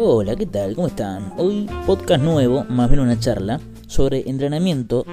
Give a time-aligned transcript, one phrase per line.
[0.00, 0.76] Hola, ¿qué tal?
[0.76, 1.32] ¿Cómo están?
[1.38, 3.58] Hoy podcast nuevo, más bien una charla
[3.88, 5.04] sobre entrenamiento,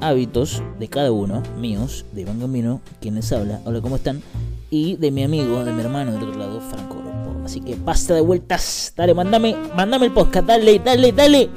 [0.00, 4.22] hábitos de cada uno, míos, de Iván Gambino, quien les habla, hola, ¿cómo están?
[4.70, 7.44] Y de mi amigo, de mi hermano del otro lado, Franco Oropo.
[7.44, 11.48] Así que basta de vueltas, dale, mándame, mándame el podcast, dale, dale, dale.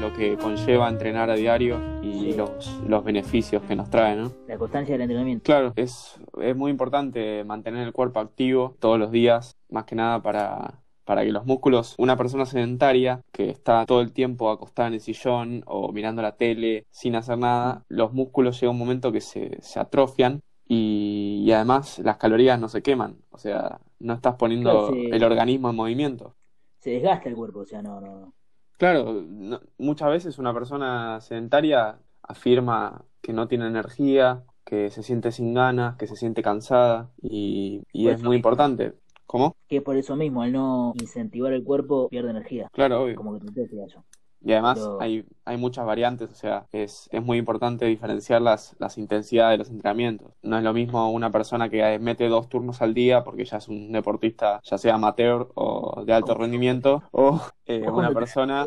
[0.00, 1.89] Lo que conlleva entrenar a diario
[2.20, 4.30] y los, los beneficios que nos trae, ¿no?
[4.46, 5.44] La constancia del entrenamiento.
[5.44, 10.22] Claro, es, es muy importante mantener el cuerpo activo todos los días, más que nada
[10.22, 14.94] para, para que los músculos, una persona sedentaria que está todo el tiempo acostada en
[14.94, 19.20] el sillón o mirando la tele sin hacer nada, los músculos llega un momento que
[19.20, 24.36] se, se atrofian y, y además las calorías no se queman, o sea, no estás
[24.36, 26.36] poniendo Claro, el organismo en movimiento.
[26.78, 28.34] Se desgasta el cuerpo, o sea, no, no, no.
[28.78, 31.98] Claro, no- muchas veces una persona sedentaria
[32.30, 37.82] afirma que no tiene energía, que se siente sin ganas, que se siente cansada y,
[37.92, 38.34] es muy mismo.
[38.34, 38.94] importante.
[39.26, 39.56] ¿Cómo?
[39.68, 42.68] Que por eso mismo, al no incentivar el cuerpo, pierde energía.
[42.72, 43.14] Claro, obvio.
[43.16, 44.04] Como que te decía eso.
[44.42, 48.74] Y además Pero- hay, hay muchas variantes, o sea, es, es muy importante diferenciar las,
[48.78, 50.32] las intensidades de los entrenamientos.
[50.42, 53.68] No es lo mismo una persona que mete dos turnos al día porque ya es
[53.68, 58.66] un deportista, ya sea amateur o de alto rendimiento, o eh, una persona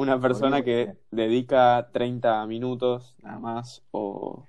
[0.00, 4.48] una persona que dedica 30 minutos nada más o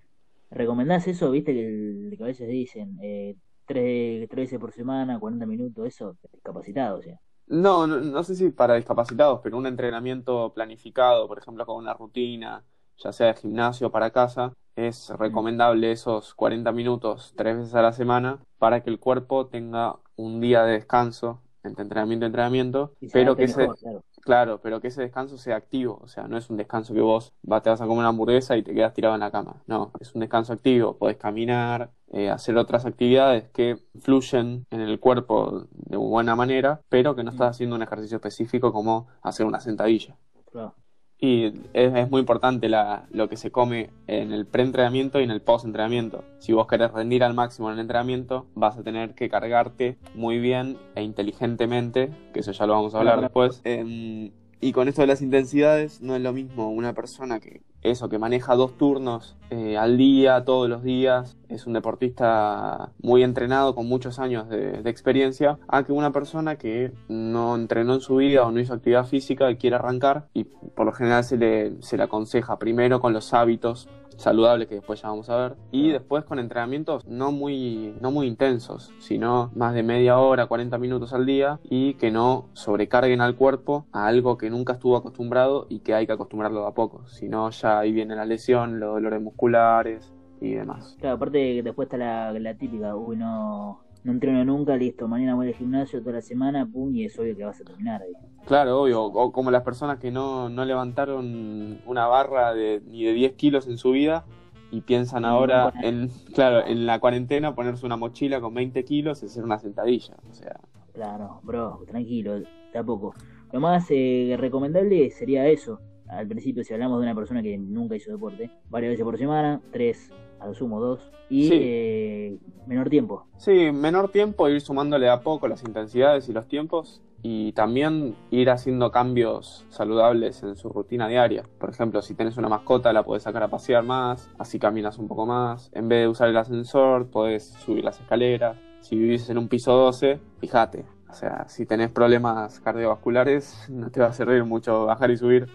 [0.49, 1.31] ¿Recomendás eso?
[1.31, 3.35] ¿Viste que, el- que a veces dicen eh,
[3.66, 6.17] tres, tres veces por semana, 40 minutos, eso?
[6.33, 7.19] Discapacitado, o sea.
[7.47, 11.94] No, no, no sé si para discapacitados, pero un entrenamiento planificado, por ejemplo, con una
[11.94, 12.63] rutina,
[12.97, 17.81] ya sea de gimnasio o para casa, es recomendable esos 40 minutos tres veces a
[17.81, 22.94] la semana para que el cuerpo tenga un día de descanso entre entrenamiento y entrenamiento,
[23.02, 24.02] Y se pero que mejor, claro.
[24.22, 27.33] Claro, pero que ese descanso sea activo, o sea, no es un descanso que vos
[27.41, 30.13] te vas a comer una hamburguesa y te quedas tirado en la cama, no, es
[30.16, 35.97] un descanso activo, podés caminar, eh, hacer otras actividades que fluyen en el cuerpo de
[35.97, 40.18] buena manera, pero que no estás haciendo un ejercicio específico como hacer una sentadilla.
[40.51, 40.75] claro.
[41.24, 41.54] Y es,
[41.94, 46.24] es muy importante la, lo que se come en el preentrenamiento y en el postentrenamiento.
[46.40, 50.40] Si vos querés rendir al máximo en el entrenamiento, vas a tener que cargarte muy
[50.40, 53.28] bien e inteligentemente, que eso ya lo vamos a hablar Claro.
[53.28, 53.62] después.
[53.66, 58.09] Em, y con esto de las intensidades, no es lo mismo una persona que eso,
[58.09, 63.75] que maneja dos turnos eh, al día, todos los días, es un deportista muy entrenado,
[63.75, 68.18] con muchos años de, de experiencia, a que una persona que no entrenó en su
[68.18, 71.81] vida o no hizo actividad física y quiere arrancar, y por lo general se le,
[71.81, 73.88] se le aconseja primero con los hábitos
[74.22, 78.28] saludables que después ya vamos a ver y después con entrenamientos no muy no muy
[78.28, 83.36] intensos sino más de media hora 40 minutos al día y que no sobrecarguen al
[83.36, 87.08] cuerpo a algo que nunca estuvo acostumbrado y que hay que acostumbrarlo de a poco.
[87.08, 91.98] Si no ahí viene la lesión los dolores musculares y demás Claro, aparte después está
[91.98, 96.22] la, la típica, uy, no, no entreno nunca, listo, mañana voy al gimnasio toda la
[96.22, 98.02] semana, pum, y es obvio que vas a terminar.
[98.48, 103.14] Claro, obvio, o como las personas que no, no levantaron una barra de, ni de
[103.14, 104.26] 10 kilos en su vida
[104.72, 109.22] y piensan No, ahora en, claro, en la cuarentena ponerse una mochila con 20 kilos
[109.22, 110.16] y hacer una sentadilla.
[110.30, 110.59] O sea,
[110.94, 112.42] Claro, bro, tranquilo,
[112.74, 113.14] tampoco.
[113.52, 115.80] Lo más eh, recomendable sería eso.
[116.11, 119.61] Al principio, si hablamos de una persona que nunca hizo deporte, varias veces por semana,
[119.72, 121.57] tres, a lo sumo dos, y Sí.
[121.61, 123.25] eh, menor tiempo.
[123.38, 128.49] sí, menor tiempo, ir sumándole a poco las intensidades y los tiempos y también ir
[128.49, 131.44] haciendo cambios saludables en su rutina diaria.
[131.59, 135.07] Por ejemplo, si tenés una mascota, la podés sacar a pasear más, así caminas un
[135.07, 135.69] poco más.
[135.73, 138.57] En vez de usar el ascensor, podés subir las escaleras.
[138.81, 140.83] Si vivís en un piso 12, fíjate.
[141.09, 145.45] O sea, si tenés problemas cardiovasculares, no te va a servir mucho bajar y subir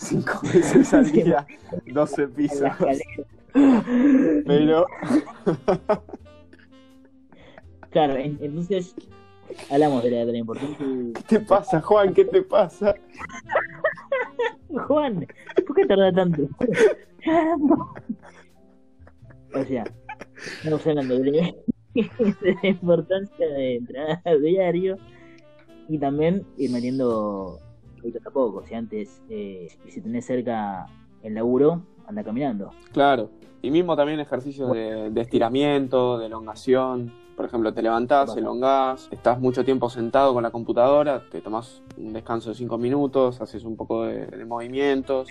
[0.00, 1.46] cinco veces al día,
[1.86, 2.70] 12 pisos.
[4.46, 4.86] Pero,
[7.90, 8.94] Claro, en- entonces
[9.68, 10.76] hablamos de la, de la importancia.
[10.78, 12.14] ¿qué te pasa, Juan?
[12.14, 12.94] ¿Qué te pasa?
[14.86, 15.26] Juan,
[15.66, 16.42] ¿por qué tarda tanto?
[19.52, 19.84] o sea,
[20.62, 21.54] estamos hablando de,
[21.94, 24.96] de la importancia de entrenar a diario
[25.88, 27.58] y también ir metiendo
[28.00, 28.64] poquito a poco.
[28.66, 30.86] Si antes, eh, si tenés cerca
[31.22, 32.70] el laburo, anda caminando.
[32.92, 33.30] Claro.
[33.62, 37.12] Y mismo también ejercicios de, de estiramiento, de elongación.
[37.36, 42.12] Por ejemplo, te levantás, elongás, estás mucho tiempo sentado con la computadora, te tomás un
[42.12, 45.28] descanso de 5 minutos, haces un poco de, de movimientos.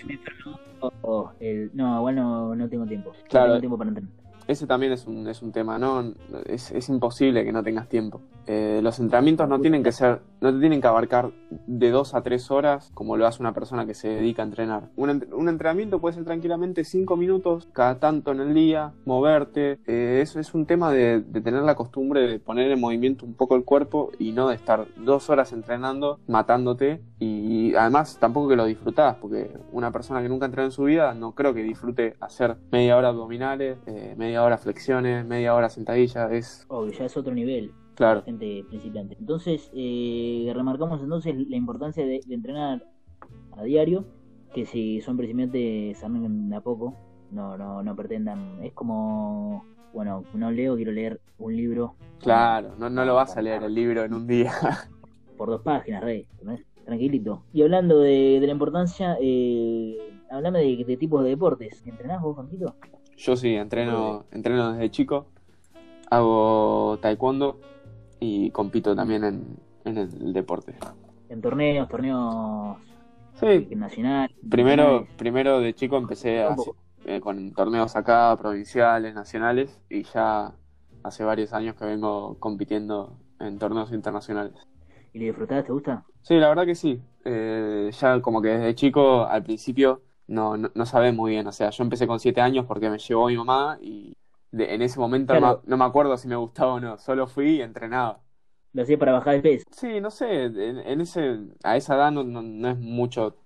[0.80, 3.12] O- o el, no, igual no, no tengo tiempo.
[3.28, 3.46] Claro.
[3.48, 4.10] No tengo tiempo para entrenar.
[4.48, 6.12] ese también es un, es un tema, ¿no?
[6.46, 8.20] Es, es imposible que no tengas tiempo.
[8.46, 11.30] Eh, los entrenamientos no tienen que ser, no te tienen que abarcar
[11.66, 14.90] de dos a tres horas como lo hace una persona que se dedica a entrenar.
[14.96, 19.78] Un, ent- un entrenamiento puede ser tranquilamente cinco minutos cada tanto en el día, moverte.
[19.86, 23.34] Eh, eso es un tema de, de tener la costumbre de poner en movimiento un
[23.34, 27.02] poco el cuerpo y no de estar dos horas entrenando, matándote.
[27.18, 31.12] Y además tampoco que lo disfrutás, porque una persona que nunca entrenó en su vida
[31.14, 36.32] no creo que disfrute hacer media hora abdominales, eh, media hora flexiones, media hora sentadillas.
[36.32, 37.72] Es Obvio, ya es otro nivel.
[38.00, 38.20] Claro.
[38.20, 39.16] la gente principiante.
[39.18, 42.84] Entonces, eh, remarcamos entonces la importancia de, de entrenar
[43.56, 44.04] a diario,
[44.54, 46.96] que si son principiantes de a poco,
[47.30, 52.90] no, no, no pretendan, es como, bueno, no leo, quiero leer un libro Claro, no,
[52.90, 54.52] no lo vas a leer el libro en un día.
[55.36, 56.26] por dos páginas, rey,
[56.84, 57.44] tranquilito.
[57.52, 59.96] Y hablando de, de la importancia, eh,
[60.30, 61.82] hablame de, de tipos de deportes.
[61.86, 62.74] ¿Entrenás vos, Juanquito?
[63.16, 65.26] Yo sí, entreno, entreno desde chico,
[66.10, 67.58] hago taekwondo
[68.20, 70.76] y compito también en, en el deporte.
[71.30, 72.78] En torneos, torneos
[73.34, 74.36] Sí, nacionales.
[74.48, 76.44] primero, primero de chico empecé
[77.04, 80.54] eh, con torneos acá, provinciales, nacionales, y ya
[81.02, 84.54] hace varios años que vengo compitiendo en torneos internacionales.
[85.12, 85.64] ¿Y lo disfrutás?
[85.64, 86.04] ¿Te gusta?
[86.22, 87.02] Sí, la verdad que sí.
[87.24, 91.46] Eh, ya como que desde chico, al principio, no, no, no sabés muy bien.
[91.46, 94.16] O sea, yo empecé con siete años porque me llevó mi mamá y
[94.52, 95.62] de- en ese momento no, Claro.
[95.62, 96.98] me- no me acuerdo si me gustaba o no.
[96.98, 98.22] Solo fui y entrenaba.
[98.72, 99.64] Lo hacía para bajar el peso.
[99.72, 103.36] Sí, no sé, en, en ese, a esa edad no, no, no es mucho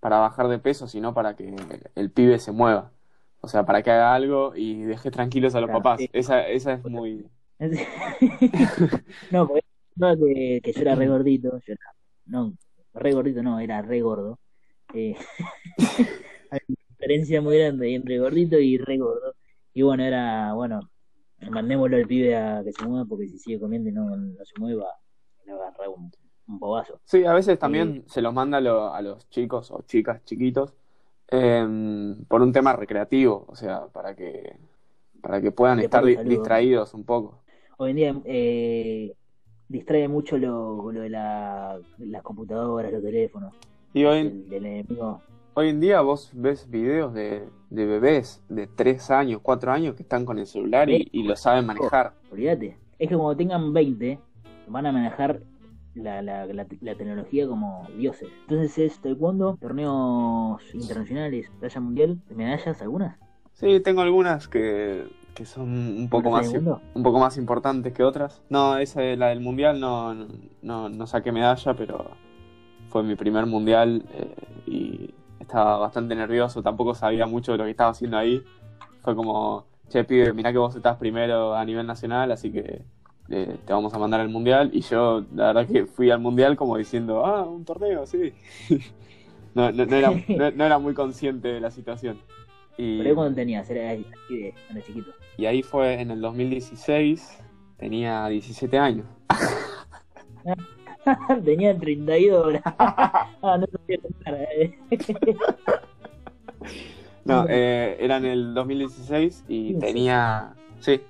[0.00, 1.54] para bajar de peso, sino para que
[1.96, 2.92] el pibe se mueva.
[3.40, 6.08] O sea, para que haga algo y deje tranquilos a los Claro, papás.
[6.08, 6.10] sí.
[6.12, 7.30] Esa, esa es muy...
[9.30, 9.62] no, porque
[9.96, 11.80] no, que, que yo era re gordito, yo era,
[12.26, 12.56] no,
[12.94, 14.38] re gordito no, era re gordo.
[14.94, 15.16] Eh,
[16.50, 19.34] hay una diferencia muy grande entre gordito y re gordo.
[19.74, 20.88] Y bueno, era, bueno,
[21.50, 24.58] mandémoslo al pibe a que se mueva porque si sigue comiendo y no, no se
[24.58, 24.86] mueva,
[25.44, 26.10] le va a agarrar un,
[26.46, 27.00] un bobazo.
[27.04, 30.74] Sí, a veces también se los manda a, lo- a los chicos o chicas chiquitos
[31.28, 34.56] em, por un tema recreativo, o sea, para que,
[35.20, 37.42] para que puedan estar di- distraídos un poco.
[37.78, 39.12] Hoy en día eh,
[39.68, 43.52] distrae mucho lo, lo de la, las computadoras, los teléfonos,
[43.92, 45.20] Y hoy, del enemigo.
[45.54, 50.02] Hoy en día vos ves videos de, de bebés de 3 años, 4 años que
[50.02, 52.14] están con el celular y, y lo saben manejar.
[52.30, 52.76] Olvídate.
[52.98, 54.18] Es que cuando tengan 20,
[54.68, 55.40] van a manejar
[55.94, 58.28] la, la, la, la tecnología como dioses.
[58.42, 63.18] Entonces es taekwondo, torneos internacionales, talla mundial, medallas algunas.
[63.52, 68.02] Sí, tengo algunas que, que son un poco ¿Medallas más, un poco más importantes que
[68.02, 68.42] otras.
[68.48, 70.14] No, esa de la del mundial no,
[70.62, 72.10] no, no saqué medalla, pero
[72.88, 74.34] fue mi primer mundial eh,
[74.66, 76.62] y estaba bastante nervioso.
[76.62, 78.42] Tampoco sabía mucho de lo que estaba haciendo ahí.
[79.02, 82.82] Fue como, che, pibe, mirá que vos estás primero a nivel nacional, así que
[83.28, 84.70] eh, te vamos a mandar al mundial.
[84.72, 88.32] Y yo, la verdad que fui al mundial como diciendo, ah, un torneo, sí.
[89.54, 90.10] no, no, no era,
[90.54, 92.18] no, era muy consciente de la situación.
[92.76, 92.98] Y...
[92.98, 95.12] Pero cuando tenías, era ahí, de, era chiquito.
[95.36, 97.42] Y ahí fue en el 2016,
[97.76, 99.06] tenía 17 años.
[101.44, 103.66] Tenía 32 ah, no
[104.26, 104.78] eh.
[107.24, 109.86] No, eh, era en el 2016 y 15.
[109.86, 110.52] tenía...
[110.80, 111.00] Sí,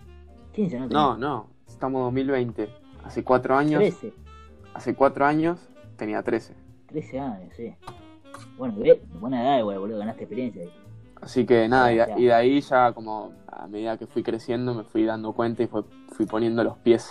[0.53, 0.87] 15, ¿no?
[0.89, 2.69] no, no, estamos en 2020.
[3.05, 4.13] Hace cuatro años, 13.
[4.75, 5.59] hace cuatro años
[5.97, 6.55] tenía 13.
[6.87, 7.75] 13 años, sí.
[8.57, 10.71] Bueno, ve, buena edad igual, boludo, ganaste experiencia ahí.
[11.21, 14.85] Así que nada, y, y de ahí ya como a medida que fui creciendo me
[14.85, 17.11] fui dando cuenta y fue- fui poniendo los pies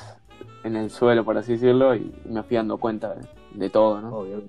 [0.64, 4.16] en el suelo, por así decirlo, y me fui dando cuenta de, de todo, ¿no?
[4.16, 4.44] Obvio.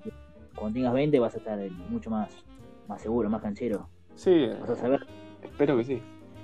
[0.55, 2.29] Cuando tengas 20 vas a estar mucho más,
[2.87, 3.87] más seguro, más canchero.
[4.15, 5.05] Sí, Vas a saber.
[5.43, 6.01] espero que sí.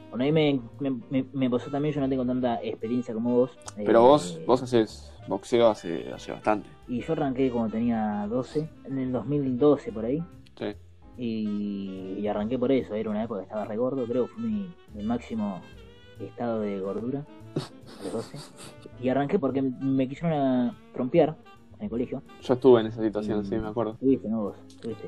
[0.10, 3.58] Bueno, ahí me, me, me- me pasó también, yo no tengo tanta experiencia como vos.
[3.78, 6.68] Pero eh, vos, vos haces boxeo hace, hace bastante.
[6.90, 10.22] Y yo arranqué cuando tenía 12, en el 2012 por ahí.
[10.58, 10.66] Sí.
[11.18, 14.44] Y, y arranqué por eso, era una época que estaba re gordo, creo que fue
[14.44, 15.62] mi, mi máximo
[16.20, 17.26] estado de gordura,
[18.00, 18.38] a los 12.
[19.02, 21.36] Y arranqué porque me quisieron a trompear
[21.78, 22.22] en el colegio.
[22.42, 23.98] Yo estuve en esa situación, sí, me acuerdo.
[24.02, 24.42] ¿no?
[24.44, 24.56] Vos.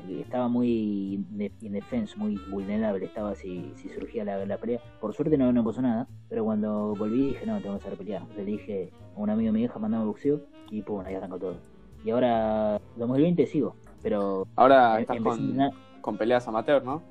[0.08, 4.80] Y Estaba muy inde- indefenso, muy vulnerable, estaba si, si surgía la, la pelea.
[5.00, 8.22] Por suerte no, no pasó nada, pero cuando volví dije, no, tengo que saber pelear.
[8.22, 11.38] Entonces le dije a un amigo de mi hija, mandame boxeo, y pum, ahí arrancó
[11.38, 11.56] todo.
[12.04, 17.02] Y ahora, 2020 sigo, pero Ahora em- estás a con, entrenar con peleas amateur, ¿no?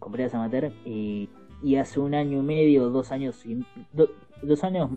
[0.00, 1.30] con peleas amateur y,
[1.62, 4.10] y hace un año y medio, dos años, y, do-
[4.42, 4.90] dos años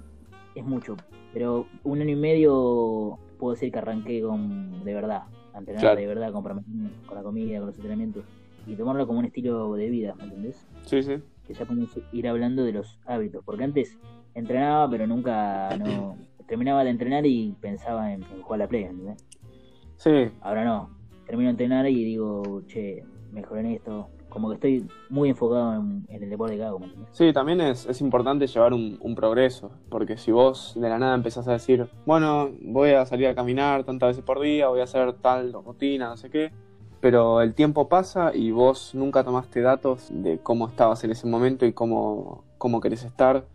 [0.55, 0.95] es mucho,
[1.33, 6.00] pero un año y medio puedo decir que arranqué con de verdad, a entrenar Claro.
[6.00, 8.25] de verdad, comprometerme con la comida, con los entrenamientos
[8.67, 10.67] y tomarlo como un estilo de vida, ¿me entendés?
[10.83, 11.17] Sí, sí.
[11.45, 14.00] que ya podemos ir hablando de los hábitos, porque antes
[14.33, 19.24] entrenaba, pero nunca no terminaba de entrenar y pensaba en, jugar a la play, ¿entendés?
[19.97, 20.31] Sí.
[20.41, 20.89] Ahora no,
[21.27, 26.06] termino de entrenar y digo, che, mejor en esto, como que estoy muy enfocado en,
[26.10, 26.82] el deporte que hago.
[27.12, 31.15] Sí, también es, es importante llevar un, un, progreso, porque si vos de la nada
[31.15, 34.84] empezás a decir, bueno, voy a salir a caminar tantas veces por día, voy a
[34.84, 36.51] hacer tal rutina, no sé qué,
[37.00, 41.65] pero el tiempo pasa y vos nunca tomaste datos de cómo estabas en ese momento
[41.65, 43.46] y cómo, cómo querés estar,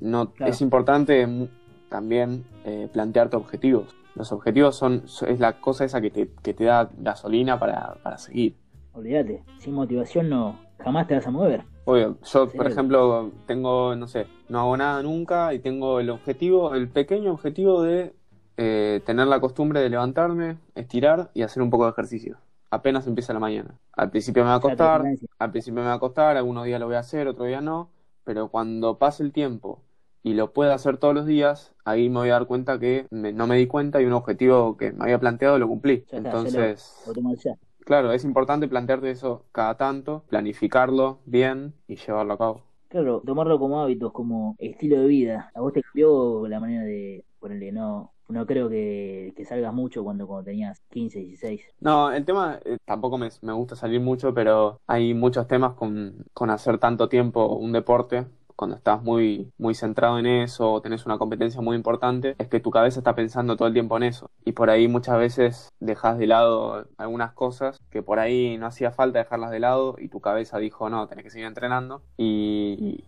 [0.00, 1.48] no, es importante
[1.88, 3.94] también eh, plantearte objetivos.
[4.16, 8.18] Los objetivos son es la cosa esa que te, que te da gasolina para, para
[8.18, 8.63] seguir
[8.94, 11.64] olvídate, sin motivación no, jamás te vas a mover.
[11.84, 16.74] Obvio, yo por ejemplo tengo, no sé, no hago nada nunca y tengo el objetivo,
[16.74, 18.14] el pequeño objetivo de
[18.56, 22.38] eh, tener la costumbre de levantarme, estirar y hacer un poco de ejercicio.
[22.70, 23.78] Apenas empieza la mañana.
[23.92, 25.04] Al principio me va a costar,
[25.38, 27.90] al principio me va a costar, algunos días lo voy a hacer, otros días no,
[28.24, 29.82] pero cuando pase el tiempo
[30.22, 33.46] y lo pueda hacer todos los días, ahí me voy a dar cuenta que no
[33.46, 36.06] me di cuenta y un objetivo que me había planteado lo cumplí.
[36.10, 37.04] Entonces,
[37.84, 42.62] Claro, es importante plantearte eso cada tanto, planificarlo bien y llevarlo a cabo.
[42.88, 45.50] Claro, tomarlo como hábitos, como estilo de vida.
[45.54, 48.12] ¿A vos te cambió la manera de ponerle no?
[48.28, 51.60] No creo que, salgas mucho cuando, cuando tenías 15, 16.
[51.80, 56.24] No, el tema eh, tampoco me, me, gusta salir mucho, pero hay muchos temas con,
[56.32, 58.24] con hacer tanto tiempo un deporte
[58.56, 62.60] cuando estás muy, muy centrado en eso o tenés una competencia muy importante, es que
[62.60, 64.30] tu cabeza está pensando todo el tiempo en eso.
[64.44, 68.90] Y por ahí muchas veces dejas de lado algunas cosas que por ahí no hacía
[68.90, 72.02] falta dejarlas de lado y tu cabeza dijo, no, tenés que seguir entrenando.
[72.16, 73.04] Y...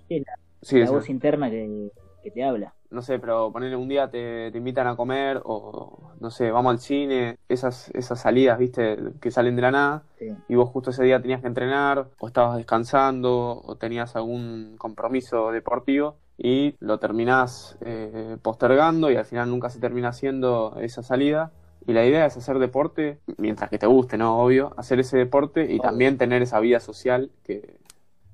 [0.62, 1.90] Sí, la, voz interna que,
[2.22, 6.30] que te habla no sé, pero ponerle un día te, invitan a comer o, no
[6.30, 10.02] sé, vamos al cine, esas, esas salidas, viste, que salen de la nada
[10.48, 15.50] y vos justo ese día tenías que entrenar o estabas descansando o tenías algún compromiso
[15.52, 21.52] deportivo y lo terminás eh, postergando y al final nunca se termina haciendo esa salida.
[21.86, 24.40] Y la idea es hacer deporte, mientras que te guste, ¿no?
[24.40, 27.76] Obvio, hacer ese deporte y también tener esa vida social que,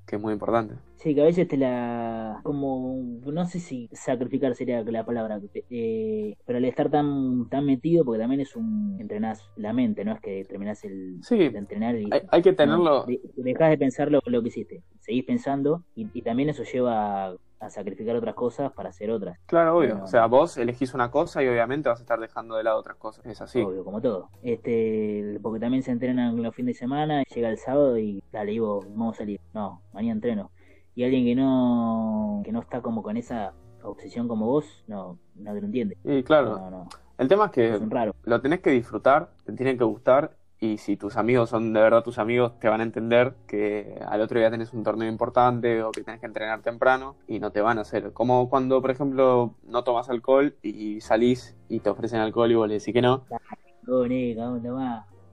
[0.05, 0.75] que es muy importante.
[0.95, 2.39] Sí, que a veces te la.
[2.43, 2.97] como.
[3.25, 8.19] no sé si sacrificar sería la palabra, eh, pero al estar tan tan metido, porque
[8.19, 8.97] también es un.
[8.99, 11.17] entrenás la mente, no es que terminás el.
[11.21, 12.09] Sí, de entrenar y.
[12.29, 13.05] Hay, que tenerlo.
[13.35, 18.15] Dejas de pensar lo, que hiciste, seguís pensando y, y también eso lleva a sacrificar
[18.15, 19.39] otras cosas para hacer otras.
[19.45, 20.03] Claro, obvio.
[20.03, 22.97] o sea, vos elegís una cosa y obviamente vas a estar dejando de lado otras
[22.97, 23.25] cosas.
[23.25, 23.61] Es así.
[23.61, 24.29] Obvio, como todo.
[24.41, 28.81] Este, porque también se entrenan los fines de semana, llega el sábado y dale, digo,
[28.81, 29.39] vamos a salir.
[29.53, 30.51] No, mañana entreno.
[30.95, 33.53] Y alguien que no, que no está como con esa
[33.83, 35.97] obsesión como vos, no, no te lo entiende.
[36.03, 36.87] Y claro.
[37.17, 37.79] El tema es que
[38.23, 42.05] lo tenés que disfrutar, te tiene que gustar y si tus amigos son de verdad
[42.05, 45.91] tus amigos, te van a entender que al otro día tenés un torneo importante o
[45.91, 48.13] que tenés que entrenar temprano y no te van a hacer.
[48.13, 52.69] Como cuando, por ejemplo, no tomas alcohol y salís y te ofrecen alcohol y vos
[52.69, 53.25] le decís que no.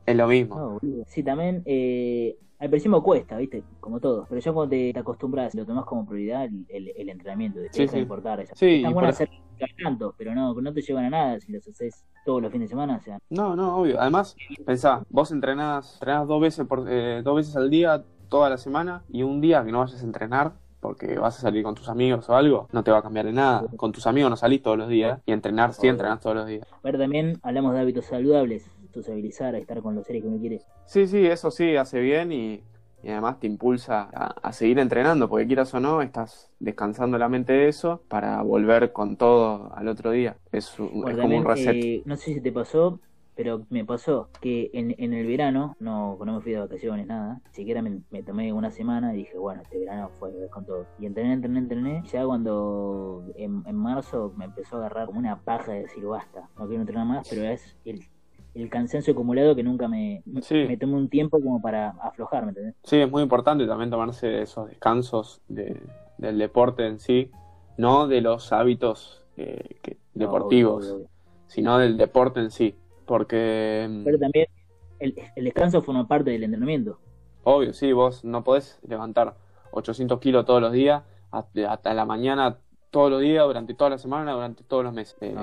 [0.04, 0.80] Es lo mismo.
[1.06, 3.62] sí, también eh, al principio cuesta, ¿viste?
[3.78, 4.26] Como todo.
[4.28, 7.60] Pero ya cuando te, acostumbras, lo tomas como prioridad el, el, entrenamiento.
[7.60, 8.44] Te sí, deja de importar.
[8.54, 9.30] Sí, hacer
[9.82, 12.72] tanto, pero no, no te llevan a nada si los haces todos los fines de
[12.72, 12.96] semana.
[12.96, 13.18] O sea.
[13.30, 14.00] No, no, obvio.
[14.00, 18.58] Además, pensá, vos entrenás, entrenás dos, veces por, eh, dos veces al día, toda la
[18.58, 21.88] semana, y un día que no vayas a entrenar, porque vas a salir con tus
[21.88, 23.64] amigos o algo, no te va a cambiar de nada.
[23.76, 26.66] Con tus amigos no salís todos los días y entrenar sí entrenás todos los días.
[26.82, 30.62] Pero también hablamos de hábitos saludables, sociabilizar, estar con los seres que uno quiere.
[30.86, 32.62] Sí, sí, eso sí, hace bien y
[33.02, 37.52] y además te impulsa a, seguir entrenando, porque quieras o no, estás descansando la mente
[37.52, 40.36] de eso para volver con todo al otro día.
[40.52, 41.74] Es, como un reset.
[41.74, 43.00] Eh, no sé si te pasó,
[43.34, 47.40] pero me pasó que en, en el verano, no, no me fui de vacaciones, nada,
[47.52, 50.86] siquiera me, tomé una semana y dije, bueno, este verano fue con todo.
[50.98, 52.02] Y entrené, entrené, entrené.
[52.04, 56.04] Y ya cuando en, en marzo me empezó a agarrar como una paja de decir,
[56.04, 58.04] basta, no quiero entrenar más, pero es el
[58.54, 62.96] el cansancio acumulado que nunca me, me tomé un tiempo como para aflojar, ¿me Sí,
[62.96, 65.80] es muy importante también tomarse esos descansos de,
[66.18, 67.30] del deporte en sí,
[67.76, 69.76] no de los hábitos eh,
[70.14, 70.96] deportivos,
[71.46, 72.74] sino del deporte en sí,
[73.06, 73.86] porque...
[73.88, 74.46] Mm, Pero también
[74.98, 76.98] el, el descanso forma parte del entrenamiento.
[77.44, 79.36] Obvio, sí, vos no podés levantar
[79.72, 82.58] 800 kilos todos los días, hasta la mañana
[82.90, 85.16] todos los días, durante toda la semana, durante todos los meses.
[85.20, 85.34] Eh,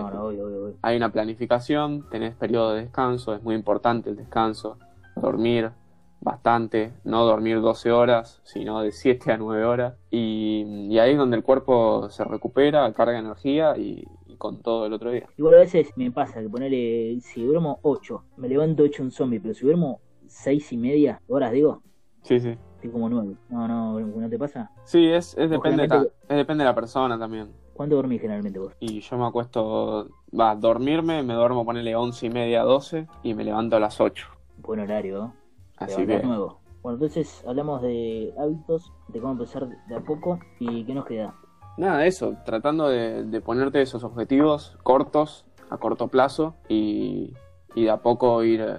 [0.81, 4.77] hay una planificación, tenés periodo de descanso, es muy importante el descanso,
[5.15, 5.71] dormir
[6.19, 9.95] bastante, no dormir 12 horas, sino de 7 a 9 horas.
[10.11, 14.05] Y, ahí es donde el cuerpo se recupera, carga energía y,
[14.37, 15.27] con todo el otro día.
[15.37, 19.39] Igual a veces me pasa que ponerle, si duermo 8, me levanto hecho un zombie,
[19.39, 21.81] pero si duermo 6 y media horas, digo.
[22.21, 23.33] Sí, sí Estoy como nuevo.
[23.49, 24.71] No, no, ¿no te pasa?
[24.83, 27.51] Sí, es, es depende, generalmente- ta- es depende de la persona también.
[27.73, 28.73] ¿Cuándo dormís generalmente vos?
[28.79, 33.43] Y yo me acuesto, va, dormirme, me duermo ponerle once y media, 12 y me
[33.43, 34.27] levanto a las 8.
[34.57, 35.33] Buen horario, ¿no?
[35.77, 36.59] Así que, nuevo.
[36.81, 41.35] Bueno, entonces hablamos de hábitos, de cómo empezar de a poco y qué nos queda.
[41.77, 47.33] nada, eso, tratando de, de ponerte esos objetivos cortos, a corto plazo y,
[47.75, 48.77] y de a poco ir eh,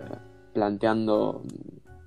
[0.54, 1.42] planteando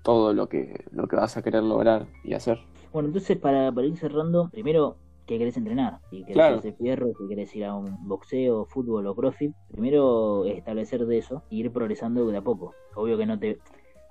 [0.03, 2.59] todo lo que, lo que vas a querer lograr y hacer.
[2.93, 5.99] Bueno, entonces para, para ir cerrando, primero, ¿qué querés entrenar?
[6.09, 6.57] Si querés Claro.
[6.57, 11.43] hacer fierro, si querés ir a un boxeo, fútbol o crossfit, primero establecer de eso
[11.49, 12.73] y ir progresando de a poco.
[12.95, 13.59] Obvio que no te...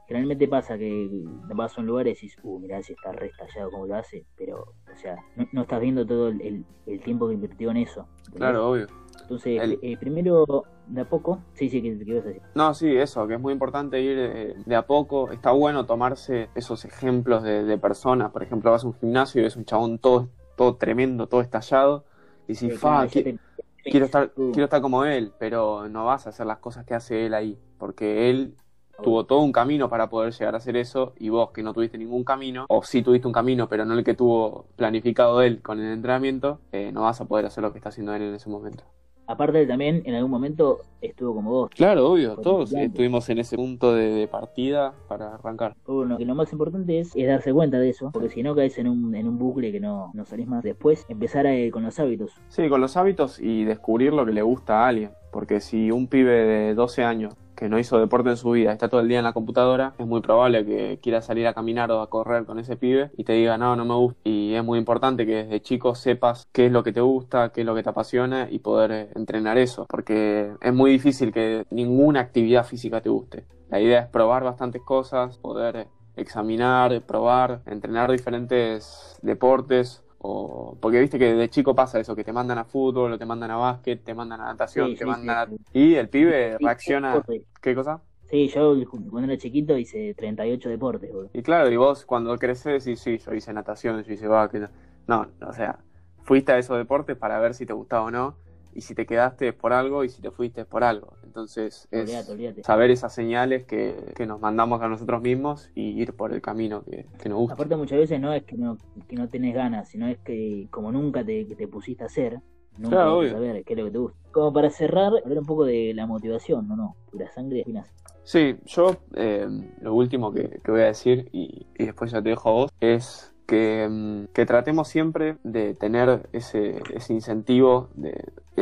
[0.09, 1.09] Generalmente pasa que
[1.55, 4.27] vas a un lugar y decís, uh, mirá si está re estallado como lo hace,
[4.37, 4.57] pero,
[4.93, 8.09] o sea, no, no estás viendo todo el, el- el tiempo que invirtió en eso.
[8.19, 8.39] ¿entendés?
[8.39, 8.87] Claro, obvio.
[9.23, 12.43] Entonces, El- eh, primero de a poco, sí, sí, que, ibas a decir.
[12.55, 15.31] No, sí, eso, que es muy importante ir eh, de a poco.
[15.31, 18.31] Está bueno tomarse esos ejemplos de, de personas.
[18.33, 22.05] Por ejemplo, vas a un gimnasio y ves un chabón todo, todo tremendo, todo estallado.
[22.49, 23.39] Y Eh, fa, te-
[23.85, 26.95] quiero, estar, Uh, quiero estar como él, pero no vas a hacer las cosas que
[26.95, 27.57] hace él ahí.
[27.79, 28.57] Porque él
[29.03, 31.97] tuvo todo un camino para poder llegar a hacer eso y vos que no tuviste
[31.97, 35.81] ningún camino, o sí tuviste un camino, pero no el que tuvo planificado él con
[35.81, 38.51] el entrenamiento, eh, no vas a poder hacer lo que está haciendo él en ese
[38.51, 38.85] momento.
[39.31, 41.71] Aparte, también en algún momento estuvo como vos.
[41.71, 45.75] Claro, obvio, todos estuvimos en ese punto de, de partida para arrancar.
[45.87, 48.77] Bueno, que lo más importante es, es darse cuenta de eso, porque si no caes
[48.79, 50.65] en un, en un bucle que no, no salís más.
[50.65, 52.33] Después, empezar a- con los hábitos.
[52.49, 55.11] Sí, con los hábitos y descubrir lo que le gusta a alguien.
[55.31, 58.89] Porque si un pibe de 12 años que no hizo deporte en su vida está
[58.89, 62.01] todo el día en la computadora, es muy probable que quiera salir a caminar o
[62.01, 64.19] a correr con ese pibe y te diga, no, no me gusta.
[64.25, 67.61] Y es muy importante que desde chico sepas qué es lo que te gusta, qué
[67.61, 69.85] es lo que te apasiona y poder eh, entrenar eso.
[69.91, 73.45] Porque es muy difícil que ninguna actividad física te guste.
[73.69, 75.87] La idea es probar bastantes cosas, poder eh,
[76.17, 80.03] examinar, probar, entrenar diferentes deportes.
[80.23, 83.25] O, porque viste que de chico pasa eso, que te mandan a fútbol, o te
[83.25, 85.79] mandan a básquet, te mandan a natación, Sí, te sí, mandan sí, a...
[85.79, 87.23] Y el pibe reacciona...
[87.63, 88.03] ¿Qué cosa?
[88.31, 91.11] Sí, yo cuando era chiquito hice 38 deportes.
[91.33, 94.71] Y claro, y vos cuando creces decís, sí, yo hice natación, yo hice básquet.
[95.09, 95.79] No, o sea,
[96.23, 98.37] fuiste a esos deportes para ver si te gustaba o no,
[98.75, 101.15] y si te quedaste es por algo, y si te fuiste es por algo.
[101.25, 102.63] Entonces, es Olvídate, olvídate.
[102.63, 106.83] saber esas señales que, que nos mandamos a nosotros mismos y ir por el camino
[106.85, 107.55] que, que nos gusta.
[107.55, 108.77] Aparte muchas veces no es que no,
[109.09, 112.41] que no tenés ganas, sino es que como nunca te, que te pusiste a hacer,
[112.79, 113.33] nunca Claro, vas a obvio.
[113.33, 114.19] saber qué es lo que te gusta.
[114.33, 116.77] Como para cerrar, hablar un poco de la motivación, ¿no?
[116.77, 117.93] no Pura sangre y espinas.
[118.23, 119.49] Sí, yo eh,
[119.81, 122.71] lo último que, que voy a decir y, y después ya te dejo a vos
[122.81, 128.13] es que, mm, que tratemos siempre de tener ese, ese incentivo, de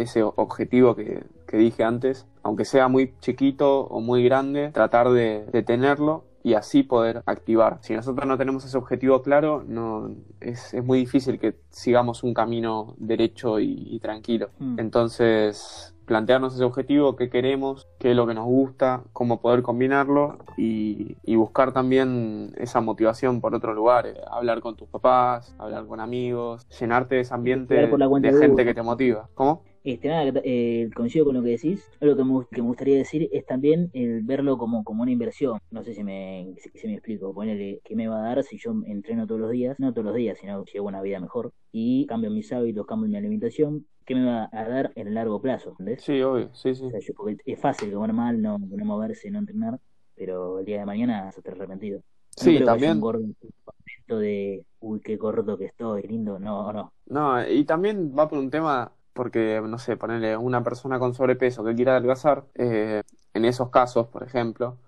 [0.03, 5.47] ese objetivo que, que dije antes, aunque sea muy chiquito o muy grande, tratar de,
[5.53, 7.79] de tenerlo y así poder activar.
[7.83, 12.33] Si nosotros no tenemos ese objetivo claro, no es, es muy difícil que sigamos un
[12.33, 14.49] camino derecho y, y tranquilo.
[14.59, 14.79] Mm.
[14.79, 20.39] Entonces, plantearnos ese objetivo, qué queremos, qué es lo que nos gusta, cómo poder combinarlo
[20.57, 25.87] y, y buscar también esa motivación por otro lugar, eh, hablar con tus papás, hablar
[25.87, 29.29] con amigos, llenarte de ese ambiente de gente que te motiva.
[29.35, 29.63] ¿Cómo?
[29.85, 31.89] Este, nada, que- eh, coincido con lo que decís.
[32.01, 35.13] Lo que me, gust- que me gustaría decir es también el verlo como, como una
[35.13, 35.59] inversión.
[35.71, 37.33] No sé si me, si, si me explico.
[37.33, 40.15] Ponerle qué me va a dar si yo entreno todos los días, no todos los
[40.15, 43.87] días, sino llevo una vida mejor y cambio mis hábitos, cambio mi alimentación.
[44.05, 45.71] ¿Qué me va a dar en el largo plazo?
[45.71, 46.03] ¿Entendés?
[46.03, 46.85] Sí, obvio, sí, sí.
[46.87, 49.79] O sea, yo- porque es fácil comer mal, no, no moverse, no entrenar,
[50.15, 51.99] pero el día de mañana vas a estar arrepentido.
[51.99, 52.05] No
[52.37, 53.01] Sí, que haya también.
[53.01, 56.39] contento de, uy, qué gordo que estoy, lindo.
[56.39, 56.93] No, no.
[57.07, 61.65] No, y también va por un tema, porque, no sé, ponerle una persona con sobrepeso
[61.65, 63.03] que quiera adelgazar, eh,
[63.35, 64.79] en esos casos, por ejemplo,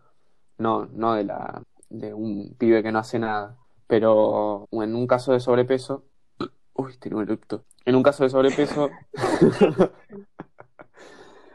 [0.56, 3.56] no, no de la, de un pibe que no hace nada,
[3.88, 6.04] pero en un caso de sobrepeso,
[6.74, 7.64] uy, tengo un eructo.
[7.84, 8.90] En un caso de sobrepeso,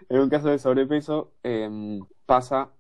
[0.10, 2.72] en un caso de sobrepeso, em, pasa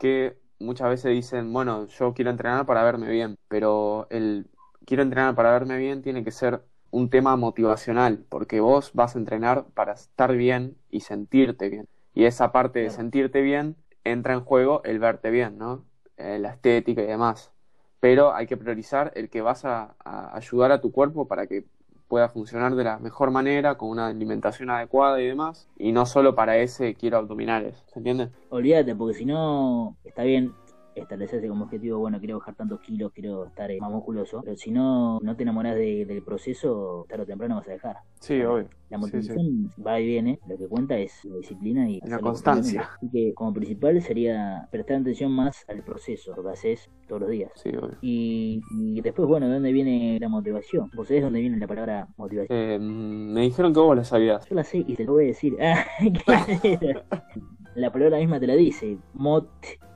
[0.00, 4.48] que muchas veces dicen, bueno, yo quiero entrenar para verme bien, pero el
[4.86, 9.18] quiero entrenar para verme bien tiene que ser un tema motivacional, porque vos vas a
[9.18, 11.88] entrenar para estar bien y sentirte bien.
[12.14, 15.84] Y esa parte de sentirte bien entra en juego el verte bien, ¿no?
[16.18, 17.50] Eh, la estética y demás.
[17.98, 21.64] Pero hay que priorizar el que vas a, a ayudar a tu cuerpo para que
[22.08, 26.34] pueda funcionar de la mejor manera, con una alimentación adecuada y demás, y no solo
[26.34, 28.28] para ese quiero abdominales, ¿se entiende?
[28.50, 30.52] Olvídate, porque si no, está bien,
[30.94, 34.70] establecerse como objetivo, bueno, quiero bajar tantos kilos, quiero estar eh, más musculoso, pero si
[34.70, 37.96] no, no te enamoras de- del proceso, tarde o temprano vas a dejar.
[38.20, 38.68] Sí, obvio.
[38.90, 42.90] La Sí, motivación va y viene, lo que cuenta es la disciplina y La constancia.
[42.96, 47.30] Así que como principal sería prestar atención más al proceso, lo que haces todos los
[47.30, 47.50] días.
[47.54, 47.96] Sí, obvio.
[48.02, 50.90] Y, y después, bueno, ¿de dónde viene la motivación?
[50.94, 52.58] ¿Vos sabés dónde viene la palabra motivación?
[52.58, 54.46] Eh, me dijeron que vos la sabías.
[54.46, 55.56] Yo la sé y te lo voy a decir.
[55.58, 55.86] Ah,
[57.74, 58.98] la palabra misma te la dice.
[59.14, 59.48] Mot,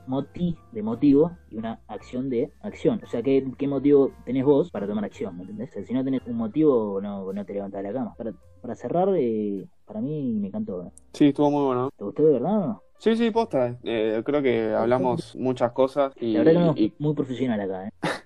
[0.07, 3.01] moti de motivo y una acción de acción.
[3.05, 5.37] O sea, ¿qué, qué motivo tenés vos para tomar acción?
[5.37, 5.71] ¿Me entendés?
[5.71, 8.14] O sea, si no tenés un motivo, no, no te levantás de la cama.
[8.16, 10.85] Para, para cerrar, eh, para mí me encantó.
[10.85, 10.90] ¿eh?
[11.12, 11.90] Sí, estuvo muy bueno.
[11.97, 12.83] ¿Te gustó de verdad o no?
[12.99, 13.77] Sí, sí, posta.
[13.83, 17.88] Eh, creo que hablamos muchas cosas y, La verdad que no, y- muy profesional acá.
[17.88, 17.90] ¿eh?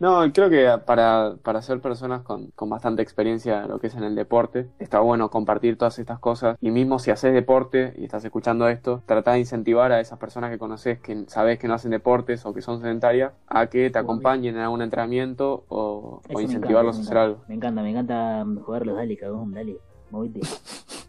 [0.00, 3.94] no, creo que para, para ser personas con, con bastante experiencia en lo que es
[3.96, 8.04] en el deporte, está bueno compartir todas estas cosas y mismo si haces deporte y
[8.04, 11.74] estás escuchando esto, trata de incentivar a esas personas que conoces que sabes que no
[11.74, 16.96] hacen deportes o que son sedentarias a que te acompañen en algún entrenamiento o, incentivarlos
[16.96, 17.38] a hacer algo.
[17.48, 18.96] Me encanta, me encanta jugarlos.
[18.96, 19.78] Dale, cagón, dale.
[20.10, 20.40] Movite.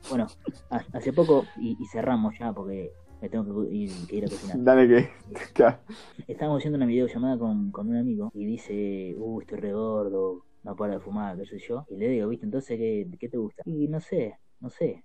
[0.10, 0.26] Bueno,
[0.72, 4.30] ha- hace poco, y, y cerramos ya porque me tengo que ir, que ir a
[4.30, 4.58] cocinar.
[4.64, 5.10] Dale que...
[6.28, 10.76] Estábamos haciendo una videollamada con, con un amigo y dice, uh, estoy re gordo, no
[10.76, 11.86] para de fumar, qué sé yo.
[11.90, 13.64] Y le digo, viste, entonces, ¿qué, qué te gusta?
[13.66, 15.04] Y no sé, no sé.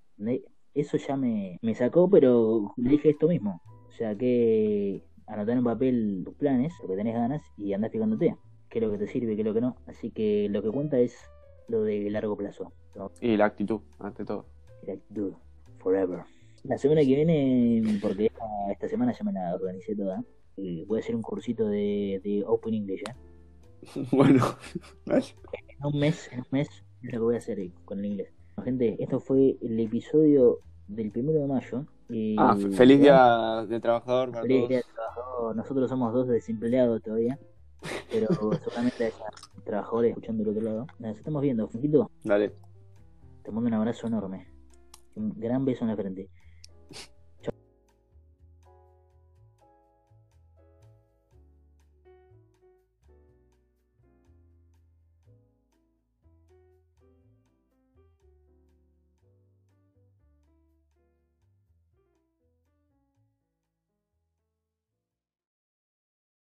[0.75, 3.63] Eso ya me, me sacó, pero le dije esto mismo.
[3.89, 7.93] O sea, que anotar en un papel tus planes, lo que tenés ganas, y andás
[7.93, 8.37] fijándote.
[8.69, 9.77] Qué es lo que te sirve, qué es lo que no.
[9.87, 11.17] Así que lo que cuenta es
[11.69, 12.73] lo de largo plazo.
[12.97, 13.13] ¿no?
[13.21, 14.47] Y la actitud, ante todo.
[14.83, 15.35] La actitud.
[15.79, 16.25] Forever.
[16.65, 20.23] La semana que viene, porque esta, esta semana ya me la organicé toda,
[20.57, 24.07] eh, voy a hacer un cursito de, de Open English, ¿eh?
[24.13, 24.43] bueno.
[25.07, 26.69] En un mes, en un mes
[27.03, 28.33] es lo que voy a hacer eh, con el inglés.
[28.63, 31.85] Gente, esto fue el episodio del primero de mayo.
[32.39, 34.69] Ah, fe- feliz día del trabajador para Feliz todos.
[34.69, 35.57] día de trabajador.
[35.57, 37.39] Nosotros somos dos desempleados todavía,
[38.11, 38.27] pero
[38.63, 39.25] seguramente haya
[39.65, 40.87] trabajadores escuchando del otro lado.
[40.99, 42.11] Nos estamos viendo, Funquito.
[42.23, 42.53] Dale.
[43.43, 44.47] Te mando un abrazo enorme.
[45.17, 46.29] Un gran beso en la frente.